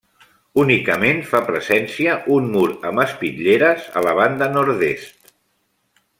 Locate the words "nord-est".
4.57-5.35